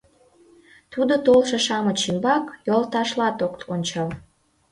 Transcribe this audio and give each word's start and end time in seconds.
Тудо 0.93 1.13
толшо-шамыч 1.25 1.99
ӱмбак 2.09 2.45
йолташлат 2.67 3.37
ок 3.45 3.53
ончал. 3.73 4.09